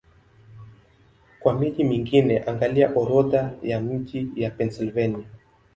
Kwa 1.39 1.53
miji 1.59 1.83
mingine, 1.83 2.43
angalia 2.43 2.91
Orodha 2.95 3.51
ya 3.63 3.81
miji 3.81 4.31
ya 4.35 4.49
Pennsylvania. 4.51 5.25